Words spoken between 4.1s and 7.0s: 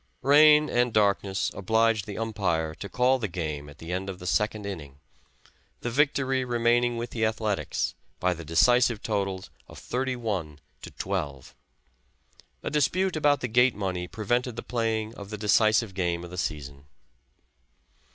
the second inning, the victory remaining